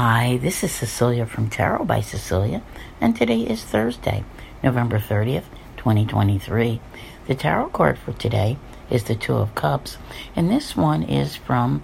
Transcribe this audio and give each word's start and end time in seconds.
Hi, 0.00 0.36
this 0.36 0.62
is 0.62 0.70
Cecilia 0.70 1.26
from 1.26 1.50
Tarot 1.50 1.84
by 1.84 2.02
Cecilia, 2.02 2.62
and 3.00 3.16
today 3.16 3.40
is 3.40 3.64
Thursday, 3.64 4.22
November 4.62 5.00
30th, 5.00 5.46
2023. 5.76 6.80
The 7.26 7.34
tarot 7.34 7.70
card 7.70 7.98
for 7.98 8.12
today 8.12 8.58
is 8.90 9.02
the 9.02 9.16
Two 9.16 9.34
of 9.34 9.56
Cups, 9.56 9.98
and 10.36 10.48
this 10.48 10.76
one 10.76 11.02
is 11.02 11.34
from 11.34 11.82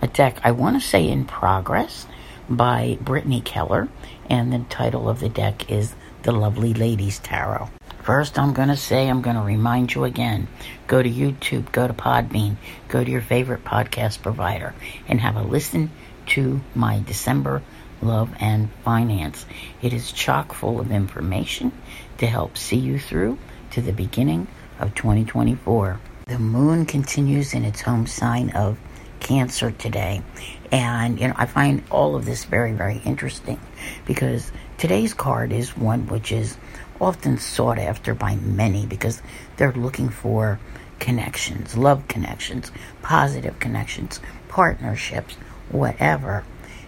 a 0.00 0.06
deck, 0.06 0.38
I 0.44 0.52
want 0.52 0.80
to 0.80 0.88
say 0.88 1.08
in 1.08 1.24
progress, 1.24 2.06
by 2.48 2.96
Brittany 3.00 3.40
Keller, 3.40 3.88
and 4.30 4.52
the 4.52 4.60
title 4.70 5.08
of 5.08 5.18
the 5.18 5.28
deck 5.28 5.68
is 5.68 5.96
The 6.22 6.30
Lovely 6.30 6.74
Ladies 6.74 7.18
Tarot. 7.18 7.70
First, 8.04 8.38
I'm 8.38 8.54
going 8.54 8.68
to 8.68 8.76
say, 8.76 9.08
I'm 9.08 9.20
going 9.20 9.34
to 9.34 9.42
remind 9.42 9.96
you 9.96 10.04
again 10.04 10.46
go 10.86 11.02
to 11.02 11.10
YouTube, 11.10 11.72
go 11.72 11.88
to 11.88 11.92
Podbean, 11.92 12.54
go 12.86 13.02
to 13.02 13.10
your 13.10 13.20
favorite 13.20 13.64
podcast 13.64 14.22
provider, 14.22 14.76
and 15.08 15.20
have 15.20 15.34
a 15.34 15.42
listen 15.42 15.90
to 16.28 16.60
my 16.74 17.02
December 17.06 17.62
Love 18.00 18.30
and 18.38 18.70
Finance. 18.84 19.46
It 19.82 19.92
is 19.92 20.12
chock 20.12 20.52
full 20.52 20.80
of 20.80 20.90
information 20.90 21.72
to 22.18 22.26
help 22.26 22.56
see 22.56 22.76
you 22.76 22.98
through 22.98 23.38
to 23.72 23.80
the 23.80 23.92
beginning 23.92 24.46
of 24.78 24.94
2024. 24.94 25.98
The 26.26 26.38
moon 26.38 26.86
continues 26.86 27.54
in 27.54 27.64
its 27.64 27.80
home 27.80 28.06
sign 28.06 28.50
of 28.50 28.78
Cancer 29.20 29.70
today. 29.72 30.22
And, 30.70 31.18
you 31.18 31.28
know, 31.28 31.34
I 31.36 31.46
find 31.46 31.82
all 31.90 32.14
of 32.14 32.24
this 32.24 32.44
very, 32.44 32.72
very 32.72 32.98
interesting 33.04 33.60
because 34.06 34.52
today's 34.76 35.14
card 35.14 35.52
is 35.52 35.76
one 35.76 36.06
which 36.06 36.30
is 36.30 36.56
often 37.00 37.38
sought 37.38 37.78
after 37.78 38.14
by 38.14 38.36
many 38.36 38.86
because 38.86 39.22
they're 39.56 39.72
looking 39.72 40.08
for 40.08 40.60
connections, 40.98 41.76
love 41.76 42.06
connections, 42.08 42.70
positive 43.02 43.58
connections, 43.58 44.20
partnerships, 44.48 45.36
whatever. 45.70 46.44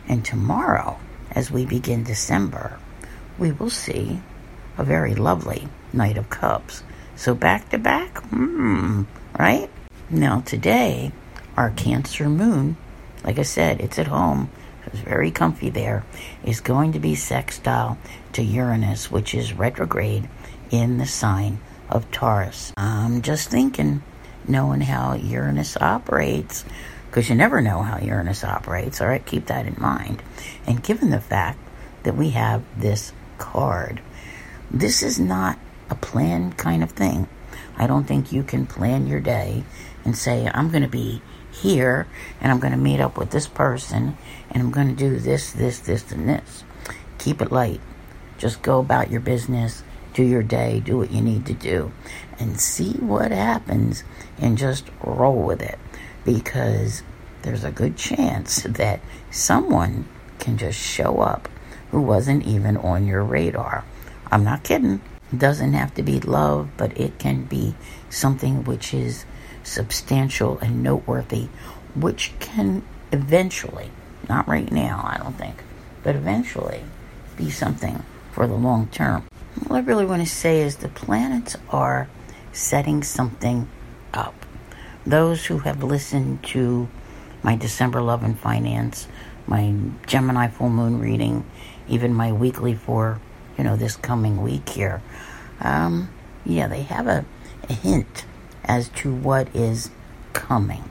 And 0.08 0.24
tomorrow, 0.24 0.98
as 1.30 1.50
we 1.50 1.64
begin 1.64 2.04
December, 2.04 2.78
we 3.38 3.52
will 3.52 3.70
see 3.70 4.20
a 4.76 4.84
very 4.84 5.14
lovely 5.14 5.68
Knight 5.92 6.16
of 6.16 6.30
Cups. 6.30 6.82
So 7.16 7.34
back 7.34 7.70
to 7.70 7.78
back, 7.78 8.18
hmm, 8.24 9.02
right? 9.38 9.70
Now 10.08 10.40
today, 10.40 11.12
our 11.56 11.70
Cancer 11.70 12.28
Moon, 12.28 12.76
like 13.24 13.38
I 13.38 13.42
said, 13.42 13.80
it's 13.80 13.98
at 13.98 14.06
home. 14.06 14.50
It's 14.86 15.00
very 15.00 15.30
comfy 15.30 15.70
there. 15.70 16.04
Is 16.42 16.60
going 16.60 16.92
to 16.92 16.98
be 16.98 17.14
sextile 17.14 17.98
to 18.32 18.42
Uranus, 18.42 19.10
which 19.10 19.34
is 19.34 19.52
retrograde 19.52 20.28
in 20.70 20.98
the 20.98 21.06
sign 21.06 21.60
of 21.88 22.10
Taurus. 22.10 22.72
I'm 22.76 23.22
just 23.22 23.50
thinking, 23.50 24.02
knowing 24.48 24.80
how 24.80 25.14
Uranus 25.14 25.76
operates, 25.76 26.64
because 27.10 27.28
you 27.28 27.34
never 27.34 27.60
know 27.60 27.82
how 27.82 27.98
Uranus 27.98 28.44
operates. 28.44 29.00
All 29.00 29.08
right, 29.08 29.24
keep 29.26 29.46
that 29.46 29.66
in 29.66 29.74
mind. 29.78 30.22
And 30.64 30.80
given 30.80 31.10
the 31.10 31.20
fact 31.20 31.58
that 32.04 32.16
we 32.16 32.30
have 32.30 32.62
this 32.80 33.12
card, 33.36 34.00
this 34.70 35.02
is 35.02 35.18
not 35.18 35.58
a 35.90 35.96
planned 35.96 36.56
kind 36.56 36.84
of 36.84 36.92
thing. 36.92 37.28
I 37.76 37.88
don't 37.88 38.04
think 38.04 38.30
you 38.30 38.44
can 38.44 38.64
plan 38.64 39.08
your 39.08 39.18
day 39.18 39.64
and 40.04 40.16
say, 40.16 40.48
I'm 40.54 40.70
going 40.70 40.84
to 40.84 40.88
be 40.88 41.20
here 41.50 42.06
and 42.40 42.52
I'm 42.52 42.60
going 42.60 42.72
to 42.72 42.78
meet 42.78 43.00
up 43.00 43.18
with 43.18 43.30
this 43.32 43.48
person 43.48 44.16
and 44.48 44.62
I'm 44.62 44.70
going 44.70 44.88
to 44.88 44.94
do 44.94 45.18
this, 45.18 45.50
this, 45.50 45.80
this, 45.80 46.12
and 46.12 46.28
this. 46.28 46.62
Keep 47.18 47.42
it 47.42 47.50
light. 47.50 47.80
Just 48.38 48.62
go 48.62 48.78
about 48.78 49.10
your 49.10 49.20
business, 49.20 49.82
do 50.14 50.22
your 50.22 50.44
day, 50.44 50.78
do 50.78 50.96
what 50.96 51.10
you 51.10 51.20
need 51.20 51.44
to 51.46 51.54
do, 51.54 51.90
and 52.38 52.60
see 52.60 52.92
what 52.92 53.32
happens 53.32 54.04
and 54.38 54.56
just 54.56 54.86
roll 55.02 55.42
with 55.42 55.60
it 55.60 55.78
because 56.24 57.02
there's 57.42 57.64
a 57.64 57.70
good 57.70 57.96
chance 57.96 58.62
that 58.64 59.00
someone 59.30 60.06
can 60.38 60.58
just 60.58 60.78
show 60.78 61.20
up 61.20 61.48
who 61.90 62.00
wasn't 62.00 62.46
even 62.46 62.76
on 62.76 63.06
your 63.06 63.22
radar. 63.22 63.84
I'm 64.30 64.44
not 64.44 64.62
kidding. 64.62 65.00
It 65.32 65.38
doesn't 65.38 65.72
have 65.72 65.94
to 65.94 66.02
be 66.02 66.20
love, 66.20 66.70
but 66.76 66.96
it 66.98 67.18
can 67.18 67.44
be 67.44 67.74
something 68.08 68.64
which 68.64 68.92
is 68.94 69.24
substantial 69.62 70.58
and 70.58 70.82
noteworthy, 70.82 71.48
which 71.94 72.32
can 72.40 72.82
eventually, 73.12 73.90
not 74.28 74.48
right 74.48 74.70
now, 74.70 75.02
I 75.04 75.18
don't 75.18 75.36
think, 75.36 75.62
but 76.02 76.16
eventually 76.16 76.82
be 77.36 77.50
something 77.50 78.04
for 78.32 78.46
the 78.46 78.54
long 78.54 78.88
term. 78.88 79.24
All 79.68 79.76
I 79.76 79.80
really 79.80 80.06
want 80.06 80.22
to 80.22 80.28
say 80.28 80.60
is 80.60 80.76
the 80.76 80.88
planets 80.88 81.56
are 81.70 82.08
setting 82.52 83.02
something 83.02 83.68
up 84.12 84.46
those 85.06 85.46
who 85.46 85.58
have 85.58 85.82
listened 85.82 86.42
to 86.44 86.88
my 87.42 87.56
December 87.56 88.02
Love 88.02 88.22
and 88.22 88.38
Finance, 88.38 89.08
my 89.46 89.74
Gemini 90.06 90.48
full 90.48 90.68
moon 90.68 91.00
reading, 91.00 91.44
even 91.88 92.14
my 92.14 92.32
weekly 92.32 92.74
for, 92.74 93.20
you 93.56 93.64
know, 93.64 93.76
this 93.76 93.96
coming 93.96 94.42
week 94.42 94.68
here, 94.68 95.02
um, 95.60 96.08
yeah, 96.44 96.66
they 96.68 96.82
have 96.82 97.06
a, 97.06 97.24
a 97.68 97.72
hint 97.72 98.24
as 98.64 98.88
to 98.90 99.12
what 99.12 99.54
is 99.54 99.90
coming. 100.32 100.84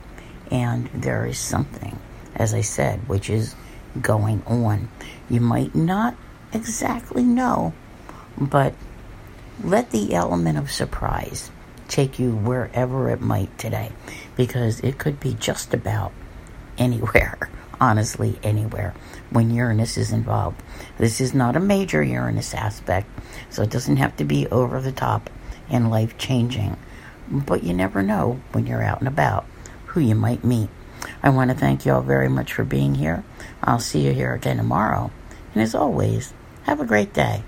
And 0.50 0.88
there 0.92 1.26
is 1.26 1.38
something, 1.38 1.98
as 2.34 2.52
I 2.52 2.60
said, 2.60 3.08
which 3.08 3.30
is 3.30 3.54
going 4.00 4.42
on. 4.46 4.88
You 5.28 5.40
might 5.40 5.74
not 5.74 6.16
exactly 6.52 7.22
know, 7.22 7.72
but 8.36 8.74
let 9.62 9.90
the 9.90 10.14
element 10.14 10.58
of 10.58 10.70
surprise 10.70 11.50
take 11.90 12.18
you 12.18 12.30
wherever 12.30 13.10
it 13.10 13.20
might 13.20 13.56
today 13.58 13.92
because 14.36 14.80
it 14.80 14.98
could 14.98 15.20
be 15.20 15.34
just 15.34 15.74
about 15.74 16.12
anywhere. 16.78 17.50
Honestly, 17.80 18.38
anywhere 18.42 18.94
when 19.30 19.50
Uranus 19.50 19.96
is 19.96 20.12
involved. 20.12 20.62
This 20.98 21.20
is 21.20 21.32
not 21.32 21.56
a 21.56 21.60
major 21.60 22.02
Uranus 22.02 22.54
aspect, 22.54 23.06
so 23.48 23.62
it 23.62 23.70
doesn't 23.70 23.96
have 23.96 24.16
to 24.16 24.24
be 24.24 24.46
over 24.48 24.80
the 24.80 24.92
top 24.92 25.30
and 25.70 25.90
life 25.90 26.18
changing. 26.18 26.76
But 27.30 27.62
you 27.62 27.72
never 27.72 28.02
know 28.02 28.40
when 28.52 28.66
you're 28.66 28.82
out 28.82 28.98
and 28.98 29.08
about 29.08 29.46
who 29.86 30.00
you 30.00 30.14
might 30.14 30.44
meet. 30.44 30.68
I 31.22 31.30
want 31.30 31.50
to 31.50 31.56
thank 31.56 31.86
you 31.86 31.92
all 31.92 32.02
very 32.02 32.28
much 32.28 32.52
for 32.52 32.64
being 32.64 32.96
here. 32.96 33.24
I'll 33.62 33.78
see 33.78 34.00
you 34.00 34.12
here 34.12 34.34
again 34.34 34.58
tomorrow. 34.58 35.10
And 35.54 35.62
as 35.62 35.74
always, 35.74 36.34
have 36.64 36.80
a 36.80 36.86
great 36.86 37.14
day. 37.14 37.44